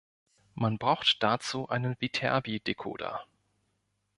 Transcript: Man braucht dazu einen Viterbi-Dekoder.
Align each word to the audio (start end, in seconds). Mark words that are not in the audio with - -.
Man 0.55 0.79
braucht 0.79 1.21
dazu 1.21 1.69
einen 1.69 1.95
Viterbi-Dekoder. 2.01 3.23